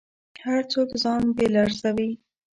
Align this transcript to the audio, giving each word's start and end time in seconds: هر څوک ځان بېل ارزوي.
هر 0.43 0.61
څوک 0.73 0.89
ځان 1.03 1.23
بېل 1.35 1.55
ارزوي. 1.65 2.11